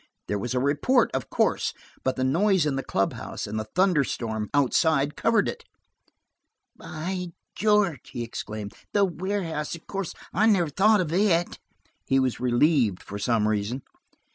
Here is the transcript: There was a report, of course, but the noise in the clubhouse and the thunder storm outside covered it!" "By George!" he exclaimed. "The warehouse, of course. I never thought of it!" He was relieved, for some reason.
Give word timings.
There 0.27 0.39
was 0.39 0.55
a 0.55 0.59
report, 0.59 1.11
of 1.13 1.29
course, 1.29 1.75
but 2.03 2.15
the 2.15 2.23
noise 2.23 2.65
in 2.65 2.75
the 2.75 2.81
clubhouse 2.81 3.45
and 3.45 3.59
the 3.59 3.69
thunder 3.75 4.03
storm 4.03 4.49
outside 4.51 5.15
covered 5.15 5.47
it!" 5.47 5.63
"By 6.75 7.33
George!" 7.53 8.09
he 8.09 8.23
exclaimed. 8.23 8.73
"The 8.93 9.05
warehouse, 9.05 9.75
of 9.75 9.85
course. 9.85 10.15
I 10.33 10.47
never 10.47 10.71
thought 10.71 11.01
of 11.01 11.13
it!" 11.13 11.59
He 12.07 12.17
was 12.19 12.39
relieved, 12.39 13.03
for 13.03 13.19
some 13.19 13.47
reason. 13.47 13.83